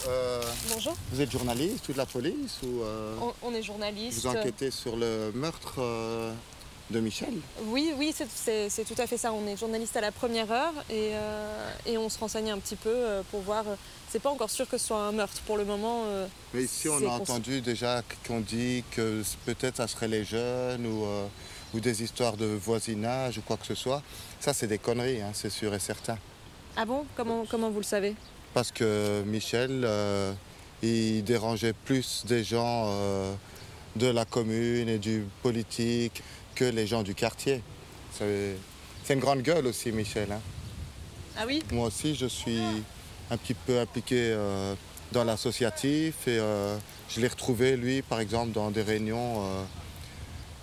Euh, 0.08 0.42
Bonjour, 0.72 0.94
vous 1.12 1.20
êtes 1.20 1.30
journaliste 1.30 1.88
ou 1.88 1.92
de 1.92 1.98
la 1.98 2.06
police 2.06 2.60
ou 2.62 2.82
euh, 2.82 3.14
on, 3.20 3.32
on 3.42 3.54
est 3.54 3.62
journaliste. 3.62 4.20
vous 4.20 4.26
enquêtez 4.28 4.70
sur 4.70 4.96
le 4.96 5.32
meurtre 5.34 5.74
euh, 5.78 6.32
de 6.90 7.00
Michel? 7.00 7.34
Oui, 7.64 7.92
oui, 7.98 8.14
c'est- 8.14 8.84
tout 8.84 8.94
à 9.00 9.06
fait 9.06 9.16
ça. 9.18 9.32
On 9.32 9.46
est 9.46 9.56
journaliste 9.56 9.96
à 9.96 10.00
la 10.00 10.12
première 10.12 10.50
heure 10.50 10.72
et, 10.88 11.10
et 11.86 11.98
on 11.98 12.08
se 12.08 12.18
renseigne 12.18 12.50
un 12.50 12.58
petit 12.58 12.76
peu 12.76 13.22
pour 13.30 13.40
voir. 13.42 13.64
C'est 14.10 14.20
pas 14.20 14.30
encore 14.30 14.48
sûr 14.50 14.66
que 14.68 14.78
ce 14.78 14.86
soit 14.86 15.00
un 15.02 15.12
meurtre 15.12 15.42
pour 15.42 15.58
le 15.58 15.64
moment. 15.66 16.04
Mais 16.54 16.62
ici 16.62 16.88
on 16.88 16.96
a 17.06 17.10
entendu 17.10 17.60
déjà 17.60 18.02
qu'on 18.26 18.40
dit 18.40 18.84
que 18.92 19.22
peut-être 19.44 19.76
ça 19.76 19.86
serait 19.88 20.08
les 20.08 20.24
jeunes 20.24 20.86
ou, 20.86 21.04
ou 21.74 21.80
des 21.80 22.02
histoires 22.02 22.38
de 22.38 22.46
voisinage 22.46 23.36
ou 23.36 23.42
quoi 23.42 23.58
que 23.58 23.66
ce 23.66 23.74
soit. 23.74 24.02
Ça 24.40 24.54
c'est 24.54 24.66
des 24.68 24.78
conneries, 24.78 25.20
hein, 25.20 25.32
c'est 25.34 25.50
sûr 25.50 25.74
et 25.74 25.78
certain. 25.80 26.16
Ah 26.74 26.86
bon? 26.86 27.04
Comment, 27.16 27.44
comment 27.50 27.68
vous 27.68 27.80
le 27.80 27.84
savez? 27.84 28.14
Parce 28.58 28.72
que 28.72 29.22
Michel, 29.24 29.82
euh, 29.84 30.32
il 30.82 31.22
dérangeait 31.22 31.72
plus 31.72 32.24
des 32.26 32.42
gens 32.42 32.86
euh, 32.88 33.32
de 33.94 34.08
la 34.08 34.24
commune 34.24 34.88
et 34.88 34.98
du 34.98 35.22
politique 35.44 36.24
que 36.56 36.64
les 36.64 36.84
gens 36.84 37.04
du 37.04 37.14
quartier. 37.14 37.62
C'est 38.18 38.56
une 39.14 39.20
grande 39.20 39.42
gueule 39.42 39.64
aussi 39.68 39.92
Michel. 39.92 40.32
hein. 40.32 40.40
Ah 41.38 41.44
oui? 41.46 41.62
Moi 41.70 41.86
aussi, 41.86 42.16
je 42.16 42.26
suis 42.26 42.58
un 43.30 43.36
petit 43.36 43.54
peu 43.54 43.78
impliqué 43.78 44.16
euh, 44.32 44.74
dans 45.12 45.22
l'associatif 45.22 46.26
et 46.26 46.40
je 47.08 47.20
l'ai 47.20 47.28
retrouvé, 47.28 47.76
lui, 47.76 48.02
par 48.02 48.18
exemple, 48.18 48.50
dans 48.50 48.72
des 48.72 48.82
réunions 48.82 49.40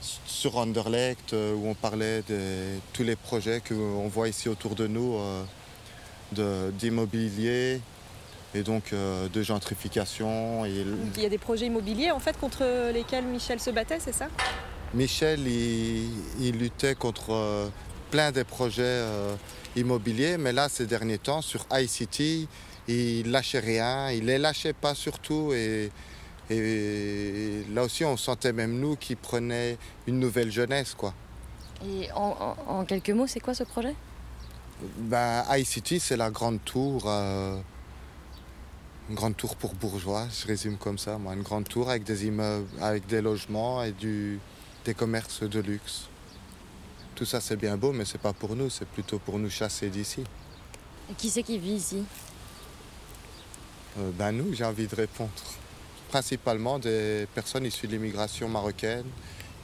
sur 0.01 0.57
Anderlecht 0.57 1.31
où 1.31 1.65
on 1.65 1.75
parlait 1.75 2.23
de 2.27 2.75
tous 2.91 3.03
les 3.03 3.15
projets 3.15 3.61
qu'on 3.65 4.09
voit 4.09 4.27
ici 4.27 4.49
autour 4.49 4.75
de 4.75 4.85
nous 4.85 5.17
d'immobilier 6.31 7.81
et 8.53 8.63
donc 8.63 8.93
euh, 8.93 9.27
de 9.29 9.41
gentrification. 9.43 10.65
Et 10.65 10.85
Il 11.15 11.21
y 11.21 11.25
a 11.25 11.29
des 11.29 11.37
projets 11.37 11.65
immobiliers 11.67 12.11
en 12.11 12.19
fait 12.19 12.37
contre 12.39 12.63
lesquels 12.93 13.25
Michel 13.25 13.59
se 13.59 13.69
battait, 13.69 13.99
c'est 13.99 14.13
ça? 14.13 14.27
Michel, 14.93 15.41
il, 15.47 16.09
il 16.39 16.57
luttait 16.57 16.95
contre 16.95 17.31
euh, 17.33 17.67
plein 18.11 18.31
des 18.31 18.43
projets 18.45 18.83
euh, 18.83 19.35
immobiliers, 19.75 20.37
mais 20.37 20.53
là, 20.53 20.69
ces 20.69 20.85
derniers 20.85 21.17
temps, 21.17 21.41
sur 21.41 21.65
iCity, 21.73 22.47
il 22.87 23.29
lâchait 23.31 23.59
rien, 23.59 24.11
il 24.11 24.25
les 24.25 24.37
lâchait 24.37 24.71
pas 24.73 24.95
surtout, 24.95 25.51
et, 25.53 25.91
et 26.49 27.63
là 27.73 27.83
aussi, 27.83 28.05
on 28.05 28.15
sentait 28.15 28.53
même 28.53 28.79
nous 28.79 28.95
qu'il 28.95 29.17
prenait 29.17 29.77
une 30.07 30.19
nouvelle 30.19 30.51
jeunesse, 30.51 30.93
quoi. 30.93 31.13
Et 31.85 32.09
en, 32.13 32.55
en- 32.67 32.71
en 32.79 32.85
quelques 32.85 33.09
mots, 33.09 33.27
c'est 33.27 33.41
quoi 33.41 33.53
ce 33.53 33.63
projet? 33.65 33.95
Ben, 34.81 35.43
iCity, 35.51 35.99
c'est 35.99 36.17
la 36.17 36.29
grande 36.29 36.63
tour 36.65 37.03
euh, 37.07 37.57
Une 39.09 39.15
grande 39.15 39.37
tour 39.37 39.55
pour 39.55 39.73
bourgeois, 39.73 40.27
je 40.29 40.47
résume 40.47 40.77
comme 40.77 40.97
ça, 40.97 41.17
moi. 41.17 41.33
Une 41.33 41.43
grande 41.43 41.67
tour 41.67 41.89
avec 41.89 42.03
des 42.03 42.25
immeubles, 42.25 42.67
avec 42.81 43.07
des 43.07 43.21
logements 43.21 43.83
et 43.83 43.91
du, 43.91 44.39
des 44.83 44.93
commerces 44.93 45.43
de 45.43 45.59
luxe. 45.59 46.07
Tout 47.13 47.25
ça, 47.25 47.39
c'est 47.39 47.55
bien 47.55 47.77
beau, 47.77 47.93
mais 47.93 48.03
c'est 48.03 48.17
pas 48.17 48.33
pour 48.33 48.55
nous, 48.55 48.69
c'est 48.69 48.87
plutôt 48.87 49.19
pour 49.19 49.39
nous 49.39 49.49
chasser 49.49 49.89
d'ici. 49.89 50.23
Et 51.09 51.13
qui 51.13 51.29
c'est 51.29 51.43
qui 51.43 51.57
vit 51.57 51.75
ici? 51.75 52.03
Euh, 53.97 54.11
ben 54.13 54.33
nous, 54.33 54.53
j'ai 54.53 54.65
envie 54.65 54.87
de 54.87 54.95
répondre. 54.95 55.31
Principalement 56.09 56.79
des 56.79 57.27
personnes 57.33 57.65
issues 57.65 57.87
de 57.87 57.93
l'immigration 57.93 58.49
marocaine, 58.49 59.05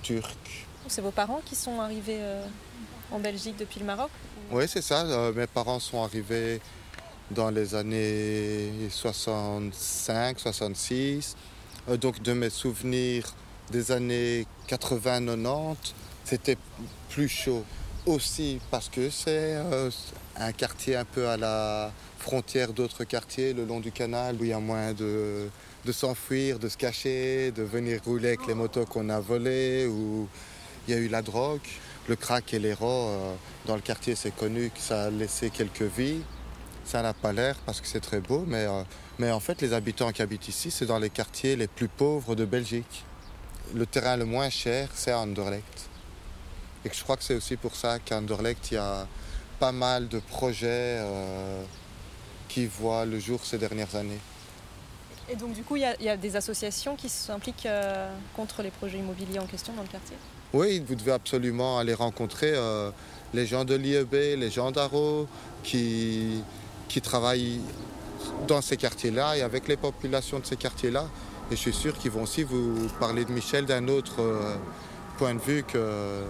turque. 0.03 0.67
C'est 0.87 1.01
vos 1.01 1.11
parents 1.11 1.41
qui 1.43 1.55
sont 1.55 1.81
arrivés 1.81 2.19
euh, 2.21 2.45
en 3.11 3.19
Belgique 3.19 3.57
depuis 3.57 3.79
le 3.81 3.85
Maroc? 3.85 4.09
Oui, 4.51 4.65
c'est 4.67 4.81
ça. 4.81 5.05
euh, 5.05 5.31
mes 5.33 5.47
parents 5.47 5.79
sont 5.79 6.03
arrivés 6.03 6.59
dans 7.29 7.49
les 7.49 7.73
années 7.73 8.69
65, 8.89 10.39
66. 10.39 11.37
Euh, 11.89 11.95
donc 11.95 12.21
de 12.21 12.33
mes 12.33 12.49
souvenirs 12.49 13.33
des 13.71 13.91
années 13.93 14.45
80-90, 14.67 15.93
c'était 16.25 16.57
plus 17.09 17.29
chaud. 17.29 17.63
Aussi 18.05 18.59
parce 18.71 18.89
que 18.89 19.09
c'est 19.09 19.55
euh, 19.55 19.89
un 20.35 20.51
quartier 20.51 20.95
un 20.97 21.05
peu 21.05 21.29
à 21.29 21.37
la 21.37 21.91
frontière 22.17 22.73
d'autres 22.73 23.03
quartiers 23.03 23.53
le 23.53 23.63
long 23.63 23.79
du 23.79 23.91
canal 23.91 24.35
où 24.39 24.43
il 24.43 24.49
y 24.49 24.53
a 24.53 24.59
moins 24.59 24.91
de, 24.93 25.47
de 25.85 25.91
s'enfuir, 25.91 26.57
de 26.59 26.67
se 26.67 26.77
cacher, 26.77 27.51
de 27.51 27.61
venir 27.63 28.01
rouler 28.03 28.29
avec 28.29 28.47
les 28.47 28.55
motos 28.55 28.85
qu'on 28.85 29.07
a 29.09 29.19
volées, 29.19 29.85
où 29.85 30.27
il 30.87 30.93
y 30.93 30.97
a 30.97 30.99
eu 30.99 31.07
la 31.07 31.21
drogue. 31.21 31.61
Le 32.07 32.15
crack 32.15 32.53
et 32.53 32.59
l'héros, 32.59 33.07
euh, 33.09 33.35
dans 33.65 33.75
le 33.75 33.81
quartier, 33.81 34.15
c'est 34.15 34.35
connu 34.35 34.71
que 34.71 34.79
ça 34.79 35.03
a 35.03 35.09
laissé 35.09 35.49
quelques 35.49 35.83
vies. 35.83 36.21
Ça 36.83 37.01
n'a 37.01 37.13
pas 37.13 37.31
l'air 37.31 37.55
parce 37.65 37.79
que 37.79 37.87
c'est 37.87 37.99
très 37.99 38.19
beau, 38.19 38.43
mais, 38.47 38.65
euh, 38.65 38.83
mais 39.19 39.31
en 39.31 39.39
fait, 39.39 39.61
les 39.61 39.73
habitants 39.73 40.11
qui 40.11 40.21
habitent 40.21 40.47
ici, 40.47 40.71
c'est 40.71 40.87
dans 40.87 40.97
les 40.97 41.11
quartiers 41.11 41.55
les 41.55 41.67
plus 41.67 41.87
pauvres 41.87 42.35
de 42.35 42.43
Belgique. 42.43 43.05
Le 43.75 43.85
terrain 43.85 44.17
le 44.17 44.25
moins 44.25 44.49
cher, 44.49 44.89
c'est 44.95 45.11
à 45.11 45.19
Anderlecht. 45.19 45.89
Et 46.83 46.89
je 46.91 47.03
crois 47.03 47.17
que 47.17 47.23
c'est 47.23 47.35
aussi 47.35 47.55
pour 47.55 47.75
ça 47.75 47.99
qu'à 47.99 48.17
Anderlecht, 48.17 48.71
il 48.71 48.73
y 48.73 48.77
a 48.77 49.07
pas 49.59 49.71
mal 49.71 50.07
de 50.07 50.17
projets 50.17 50.97
euh, 50.99 51.63
qui 52.49 52.65
voient 52.65 53.05
le 53.05 53.19
jour 53.19 53.45
ces 53.45 53.59
dernières 53.59 53.95
années. 53.95 54.19
Et 55.29 55.35
donc 55.35 55.53
du 55.53 55.63
coup, 55.63 55.75
il 55.77 55.81
y, 55.83 55.85
a- 55.85 55.95
il 55.99 56.05
y 56.05 56.09
a 56.09 56.17
des 56.17 56.35
associations 56.35 56.95
qui 56.95 57.07
s'impliquent 57.09 57.65
euh, 57.65 58.11
contre 58.35 58.61
les 58.63 58.69
projets 58.71 58.97
immobiliers 58.99 59.39
en 59.39 59.45
question 59.45 59.73
dans 59.73 59.83
le 59.83 59.87
quartier? 59.87 60.17
Oui, 60.53 60.83
vous 60.85 60.95
devez 60.95 61.13
absolument 61.13 61.79
aller 61.79 61.93
rencontrer 61.93 62.51
euh, 62.53 62.91
les 63.33 63.45
gens 63.45 63.63
de 63.63 63.75
l'IEB, 63.75 64.11
les 64.13 64.49
gens 64.51 64.71
d'Aro, 64.71 65.27
qui, 65.63 66.43
qui 66.89 66.99
travaillent 67.01 67.61
dans 68.47 68.61
ces 68.61 68.75
quartiers-là 68.75 69.37
et 69.37 69.41
avec 69.41 69.67
les 69.69 69.77
populations 69.77 70.39
de 70.39 70.45
ces 70.45 70.57
quartiers-là. 70.57 71.05
Et 71.49 71.55
je 71.55 71.61
suis 71.61 71.73
sûr 71.73 71.97
qu'ils 71.97 72.11
vont 72.11 72.23
aussi 72.23 72.43
vous 72.43 72.87
parler 72.99 73.23
de 73.23 73.31
Michel 73.31 73.65
d'un 73.65 73.87
autre 73.87 74.15
euh, 74.21 74.55
point 75.17 75.33
de 75.33 75.39
vue 75.39 75.63
que 75.63 75.77
euh, 75.77 76.23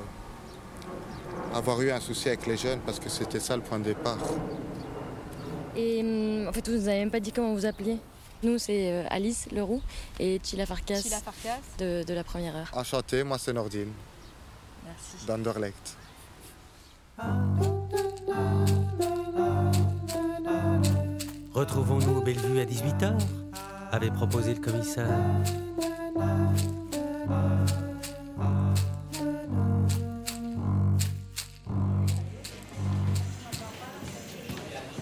avoir 1.56 1.82
eu 1.82 1.90
un 1.92 2.00
souci 2.00 2.28
avec 2.28 2.46
les 2.46 2.58
jeunes, 2.58 2.80
parce 2.86 3.00
que 3.00 3.10
c'était 3.10 3.40
ça 3.40 3.56
le 3.56 3.62
point 3.64 3.80
de 3.80 3.86
départ. 3.86 4.18
Et 5.76 6.02
hum, 6.02 6.48
en 6.48 6.52
fait, 6.54 6.68
vous 6.70 6.76
nous 6.76 6.88
avez 6.88 7.00
même 7.00 7.12
pas 7.12 7.20
dit 7.20 7.32
comment 7.32 7.54
vous 7.54 7.66
appeliez? 7.66 7.98
Nous, 8.44 8.58
c'est 8.58 8.92
euh, 8.92 9.04
Alice 9.10 9.48
Leroux 9.52 9.82
et 10.20 10.40
Chila 10.44 10.66
Farkas 10.66 11.02
Sheila 11.02 11.20
Farkas 11.20 11.60
de, 11.78 12.04
de 12.04 12.14
la 12.14 12.24
première 12.24 12.56
heure. 12.56 12.72
Enchanté, 12.74 13.24
moi 13.24 13.38
c'est 13.38 13.54
Nordine, 13.54 13.92
Merci. 14.86 15.26
d'Anderlecht. 15.28 15.96
Retrouvons-nous 21.54 22.18
au 22.18 22.22
Bellevue 22.22 22.60
à 22.60 22.66
18h 22.66 23.14
avait 23.92 24.10
proposé 24.10 24.54
le 24.54 24.60
commissaire. 24.62 25.08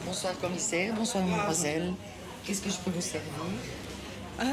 Bonsoir 0.06 0.38
commissaire, 0.40 0.94
bonsoir 0.96 1.24
mademoiselle. 1.26 1.94
Qu'est-ce 2.50 2.64
que 2.64 2.72
je 2.72 2.78
peux 2.78 2.90
vous 2.90 3.00
servir 3.00 3.30
Euh, 4.40 4.44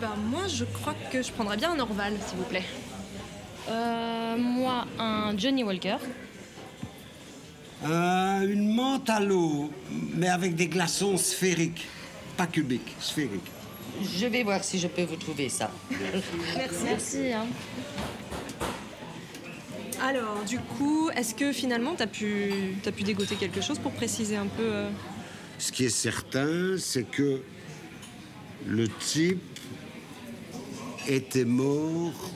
ben 0.00 0.14
moi, 0.30 0.48
je 0.48 0.64
crois 0.64 0.94
que 1.12 1.20
je 1.20 1.30
prendrais 1.30 1.58
bien 1.58 1.72
un 1.72 1.78
Orval, 1.78 2.14
s'il 2.26 2.38
vous 2.38 2.44
plaît. 2.44 2.64
Euh, 3.68 4.38
moi, 4.38 4.86
un 4.98 5.36
Johnny 5.36 5.62
Walker. 5.62 5.98
Euh, 7.84 8.50
une 8.50 8.74
menthe 8.74 9.10
à 9.10 9.20
l'eau, 9.20 9.70
mais 10.14 10.30
avec 10.30 10.54
des 10.54 10.68
glaçons 10.68 11.18
sphériques. 11.18 11.86
Pas 12.38 12.46
cubiques, 12.46 12.96
sphériques. 12.98 13.52
Je 14.00 14.24
vais 14.24 14.42
voir 14.42 14.64
si 14.64 14.78
je 14.78 14.88
peux 14.88 15.04
vous 15.04 15.16
trouver 15.16 15.50
ça. 15.50 15.70
Merci. 15.90 16.76
Merci. 16.86 17.32
Hein. 17.34 17.44
Alors, 20.02 20.44
du 20.48 20.58
coup, 20.58 21.10
est-ce 21.10 21.34
que 21.34 21.52
finalement, 21.52 21.92
t'as 21.94 22.06
pu, 22.06 22.74
t'as 22.82 22.90
pu 22.90 23.02
dégoter 23.02 23.34
quelque 23.36 23.60
chose 23.60 23.78
pour 23.78 23.92
préciser 23.92 24.36
un 24.36 24.46
peu 24.46 24.62
euh, 24.62 24.88
Ce 25.58 25.72
qui 25.72 25.84
est 25.84 25.88
certain, 25.88 26.76
c'est 26.78 27.04
que 27.04 27.40
le 28.66 28.88
type 28.88 29.42
était 31.08 31.44
mort 31.44 32.30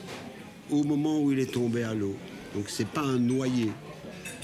au 0.70 0.84
moment 0.84 1.20
où 1.20 1.32
il 1.32 1.38
est 1.38 1.52
tombé 1.52 1.82
à 1.82 1.94
l'eau. 1.94 2.16
Donc 2.54 2.68
c'est 2.68 2.88
pas 2.88 3.02
un 3.02 3.18
noyé. 3.18 3.70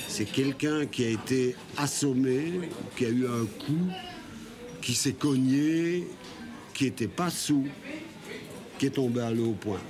C'est 0.09 0.25
quelqu'un 0.25 0.87
qui 0.87 1.05
a 1.05 1.09
été 1.09 1.57
assommé, 1.77 2.61
qui 2.97 3.07
a 3.07 3.09
eu 3.09 3.27
un 3.27 3.47
coup, 3.47 3.89
qui 4.81 4.95
s'est 4.95 5.15
cogné, 5.15 6.07
qui 6.73 6.85
n'était 6.85 7.09
pas 7.09 7.31
sous, 7.31 7.67
qui 8.79 8.87
est 8.87 8.91
tombé 8.91 9.23
à 9.23 9.31
l'eau 9.31 9.51
au 9.51 9.55
point. 9.55 9.81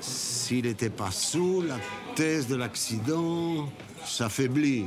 S'il 0.00 0.64
n'était 0.64 0.90
pas 0.90 1.10
sous, 1.10 1.62
la 1.62 1.78
thèse 2.14 2.46
de 2.46 2.56
l'accident 2.56 3.70
s'affaiblit. 4.04 4.84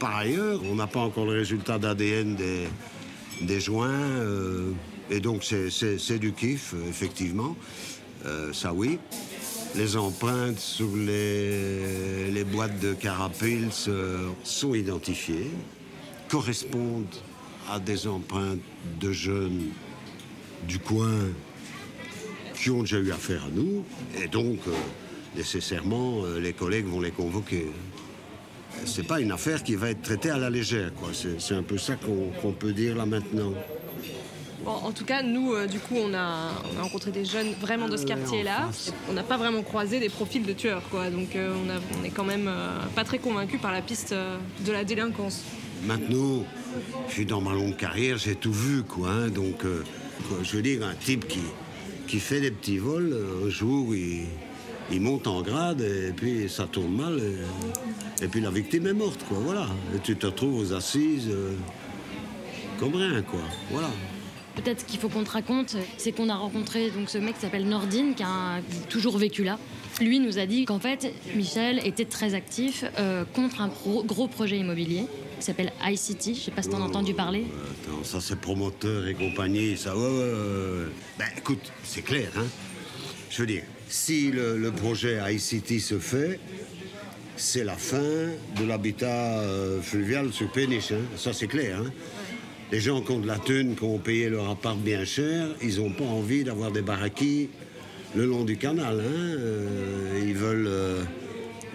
Par 0.00 0.16
ailleurs, 0.16 0.60
on 0.64 0.76
n'a 0.76 0.86
pas 0.86 1.00
encore 1.00 1.26
le 1.26 1.32
résultat 1.32 1.78
d'ADN 1.78 2.34
des, 3.42 3.60
joints, 3.60 3.90
euh, 3.90 4.72
et 5.10 5.20
donc 5.20 5.44
c'est- 5.44 6.18
du 6.18 6.32
kiff, 6.32 6.74
effectivement. 6.88 7.54
Euh, 8.24 8.50
ça 8.54 8.72
oui. 8.72 8.98
Les 9.76 9.98
empreintes 9.98 10.58
sur 10.58 10.88
les, 10.96 12.44
boîtes 12.44 12.80
de 12.80 12.94
carapils 12.94 13.68
euh, 13.88 14.26
sont 14.42 14.74
identifiées, 14.74 15.50
correspondent 16.30 17.14
à 17.70 17.78
des 17.78 18.06
empreintes 18.06 18.62
de 18.98 19.12
jeunes 19.12 19.68
du 20.66 20.78
coin 20.78 21.28
qui 22.54 22.70
ont 22.70 22.80
déjà 22.80 22.98
eu 22.98 23.12
affaire 23.12 23.44
à 23.44 23.50
nous, 23.50 23.84
et 24.18 24.28
donc 24.28 24.60
nécessairement 25.36 26.24
les 26.40 26.54
collègues 26.54 26.86
vont 26.86 27.00
les 27.00 27.10
convoquer. 27.10 27.66
C'est 28.84 29.06
pas 29.06 29.20
une 29.20 29.32
affaire 29.32 29.62
qui 29.62 29.74
va 29.74 29.90
être 29.90 30.02
traitée 30.02 30.30
à 30.30 30.38
la 30.38 30.50
légère, 30.50 30.92
quoi. 30.94 31.10
C'est 31.38 31.54
un 31.54 31.62
peu 31.62 31.78
ça 31.78 31.94
qu'on 31.96 32.52
peut 32.52 32.72
dire 32.72 32.96
là 32.96 33.06
maintenant. 33.06 33.52
En 34.66 34.92
tout 34.92 35.04
cas, 35.06 35.22
nous, 35.22 35.54
euh, 35.54 35.66
du 35.66 35.78
coup, 35.80 35.94
on 35.96 36.12
a, 36.12 36.50
on 36.74 36.78
a 36.78 36.82
rencontré 36.82 37.10
des 37.10 37.24
jeunes 37.24 37.52
vraiment 37.60 37.88
de 37.88 37.96
ce 37.96 38.02
en 38.04 38.08
quartier-là. 38.08 38.68
On 39.08 39.14
n'a 39.14 39.22
pas 39.22 39.38
vraiment 39.38 39.62
croisé 39.62 39.98
des 40.00 40.10
profils 40.10 40.44
de 40.44 40.52
tueurs, 40.52 40.82
quoi. 40.90 41.08
Donc, 41.08 41.34
euh, 41.34 41.54
on, 41.66 41.70
a- 41.70 41.80
on 41.98 42.04
est 42.04 42.10
quand 42.10 42.24
même 42.24 42.46
euh, 42.46 42.78
pas 42.94 43.02
très 43.04 43.18
convaincus 43.18 43.58
par 43.60 43.72
la 43.72 43.80
piste 43.80 44.12
euh, 44.12 44.36
de 44.66 44.70
la 44.72 44.84
délinquance. 44.84 45.42
Maintenant, 45.86 46.44
je 47.08 47.12
suis 47.14 47.24
dans 47.26 47.40
ma 47.40 47.54
longue 47.54 47.76
carrière, 47.76 48.18
j'ai 48.18 48.34
tout 48.34 48.52
vu, 48.52 48.82
quoi. 48.82 49.08
hein. 49.10 49.28
donc, 49.28 49.64
euh, 49.64 49.82
je 50.42 50.56
veux 50.56 50.62
dire, 50.62 50.86
un 50.86 50.94
type 50.94 51.26
qui, 51.26 51.40
qui 52.06 52.20
fait 52.20 52.40
des 52.42 52.50
petits 52.50 52.76
vols, 52.78 53.12
euh, 53.14 53.46
un 53.46 53.50
jour, 53.50 53.94
il, 53.94 54.26
il 54.90 55.00
monte 55.00 55.26
en 55.26 55.42
grade 55.42 55.80
et 55.80 56.12
puis 56.12 56.48
ça 56.48 56.66
tourne 56.66 56.94
mal. 56.94 57.18
Et, 57.18 58.24
et 58.24 58.28
puis 58.28 58.40
la 58.40 58.50
victime 58.50 58.86
est 58.86 58.92
morte, 58.92 59.24
quoi. 59.28 59.38
Voilà. 59.40 59.66
Et 59.94 59.98
tu 60.00 60.16
te 60.16 60.26
retrouves 60.26 60.58
aux 60.58 60.72
assises 60.72 61.28
euh, 61.30 61.54
comme 62.78 62.94
rien, 62.94 63.22
quoi. 63.22 63.40
Voilà. 63.70 63.90
Peut-être 64.56 64.84
qu'il 64.84 64.98
faut 64.98 65.08
qu'on 65.08 65.22
te 65.22 65.30
raconte, 65.30 65.76
c'est 65.96 66.12
qu'on 66.12 66.28
a 66.28 66.34
rencontré 66.34 66.90
donc 66.90 67.08
ce 67.08 67.18
mec 67.18 67.34
qui 67.36 67.42
s'appelle 67.42 67.66
Nordine, 67.66 68.14
qui 68.14 68.24
a 68.24 68.60
toujours 68.88 69.16
vécu 69.16 69.44
là. 69.44 69.58
Lui 70.00 70.18
nous 70.18 70.38
a 70.38 70.46
dit 70.46 70.64
qu'en 70.64 70.80
fait, 70.80 71.14
Michel 71.36 71.80
était 71.86 72.04
très 72.04 72.34
actif 72.34 72.84
euh, 72.98 73.24
contre 73.32 73.60
un 73.60 73.68
gros, 73.68 74.02
gros 74.02 74.26
projet 74.26 74.58
immobilier 74.58 75.04
qui 75.38 75.46
s'appelle 75.46 75.72
iCity. 75.84 76.34
Je 76.34 76.40
sais 76.40 76.50
pas 76.50 76.62
si 76.62 76.68
t'en 76.68 76.82
as 76.82 76.86
entendu 76.86 77.14
parler. 77.14 77.44
Attends, 77.86 78.04
ça 78.04 78.20
c'est 78.20 78.38
promoteur 78.38 79.06
et 79.06 79.14
compagnie, 79.14 79.76
ça, 79.76 79.96
ouais, 79.96 80.02
ouais, 80.02 80.08
ouais. 80.08 80.86
Ben 81.18 81.26
écoute, 81.38 81.72
c'est 81.84 82.02
clair, 82.02 82.30
hein. 82.36 82.46
Je 83.30 83.42
veux 83.42 83.46
dire, 83.46 83.62
si 83.90 84.30
le, 84.30 84.56
le 84.56 84.70
projet 84.70 85.18
ICT 85.34 85.80
se 85.80 85.98
fait, 85.98 86.38
c'est 87.36 87.64
la 87.64 87.74
fin 87.76 87.98
de 88.58 88.64
l'habitat 88.66 89.40
euh, 89.40 89.80
fluvial 89.82 90.32
sur 90.32 90.50
Péniche, 90.52 90.92
hein. 90.92 91.00
Ça 91.16 91.32
c'est 91.32 91.46
clair, 91.48 91.80
hein. 91.84 91.90
Les 92.72 92.80
gens 92.80 93.00
qui 93.02 93.10
ont 93.10 93.18
de 93.18 93.26
la 93.26 93.38
thune, 93.38 93.74
qui 93.74 93.82
ont 93.82 93.98
payé 93.98 94.28
leur 94.28 94.48
appart 94.48 94.78
bien 94.78 95.04
cher, 95.04 95.48
ils 95.60 95.78
n'ont 95.78 95.90
pas 95.90 96.04
envie 96.04 96.44
d'avoir 96.44 96.70
des 96.70 96.82
baraquis 96.82 97.48
le 98.14 98.26
long 98.26 98.44
du 98.44 98.56
canal, 98.56 99.00
hein. 99.00 99.36
Euh, 99.38 100.22
ils 100.24 100.34
veulent 100.34 100.68
euh, 100.68 101.02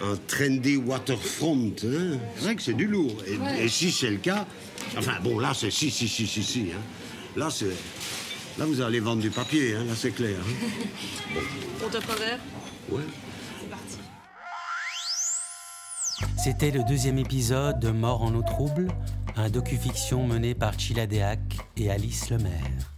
un 0.02 0.16
trendy 0.28 0.78
waterfront. 0.78 1.74
C'est 1.78 2.44
vrai 2.44 2.56
que 2.56 2.62
c'est 2.62 2.74
du 2.76 2.88
lourd. 2.88 3.16
Et, 3.28 3.36
Ouais. 3.38 3.66
et 3.66 3.68
si 3.70 3.92
c'est 3.92 4.10
le 4.10 4.18
cas, 4.18 4.48
enfin 4.98 5.14
bon 5.24 5.38
là 5.40 5.54
c'est 5.54 5.72
si, 5.72 5.90
si, 5.92 6.08
si, 6.08 6.26
si, 6.28 6.44
si. 6.44 6.66
Là, 7.36 7.50
c'est. 7.50 7.66
Là, 8.58 8.66
vous 8.66 8.82
allez 8.82 9.00
vendre 9.02 9.22
du 9.22 9.30
papier, 9.32 9.76
hein, 9.76 9.84
là, 9.86 9.94
c'est 9.96 10.12
clair. 10.12 10.38
hein. 10.40 11.40
On 11.86 11.90
t'offre 11.90 12.12
un 12.12 12.16
verre 12.16 12.40
Ouais. 12.90 13.02
C'est 13.60 13.70
parti. 13.70 13.98
C'était 16.42 16.72
le 16.72 16.84
deuxième 16.84 17.18
épisode 17.18 17.80
de 17.80 17.90
Mort 17.90 18.22
en 18.22 18.34
eau 18.34 18.44
trouble, 18.44 18.88
un 19.36 19.50
docu-fiction 19.50 20.26
mené 20.26 20.54
par 20.56 20.80
Chila 20.80 21.06
Deac 21.08 21.40
et 21.76 21.92
Alice 21.92 22.30
Lemaire. 22.30 22.94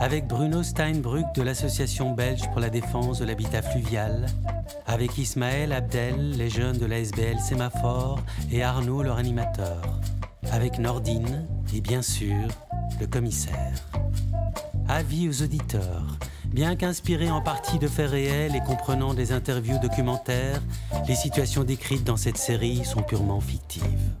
Avec 0.00 0.26
Bruno 0.26 0.62
Steinbrück 0.62 1.26
de 1.34 1.42
l'Association 1.42 2.14
belge 2.14 2.42
pour 2.50 2.60
la 2.60 2.70
défense 2.70 3.18
de 3.20 3.26
l'habitat 3.26 3.62
fluvial, 3.62 4.26
avec 4.86 5.16
Ismaël 5.18 5.72
Abdel, 5.72 6.32
les 6.36 6.50
jeunes 6.50 6.78
de 6.78 6.86
la 6.86 6.98
SBL 6.98 7.38
Sémaphore 7.40 8.20
et 8.50 8.62
Arnaud, 8.62 9.02
leur 9.02 9.18
animateur, 9.18 10.00
avec 10.50 10.78
Nordine 10.78 11.46
et 11.74 11.80
bien 11.80 12.02
sûr 12.02 12.48
le 13.00 13.06
commissaire. 13.06 13.72
Avis 14.88 15.28
aux 15.28 15.42
auditeurs. 15.42 16.18
Bien 16.46 16.74
qu'inspirés 16.74 17.30
en 17.30 17.42
partie 17.42 17.78
de 17.78 17.86
faits 17.86 18.10
réels 18.10 18.56
et 18.56 18.60
comprenant 18.60 19.12
des 19.12 19.32
interviews 19.32 19.78
documentaires, 19.82 20.62
les 21.06 21.14
situations 21.14 21.62
décrites 21.62 22.04
dans 22.04 22.16
cette 22.16 22.38
série 22.38 22.86
sont 22.86 23.02
purement 23.02 23.40
fictives. 23.40 24.14